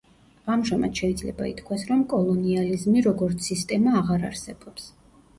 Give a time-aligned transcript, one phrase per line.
[0.51, 4.89] ამჟამად შეიძლება ითქვას, რომ კოლონიალიზმი როგორც სისტემა აღარ არსებობს.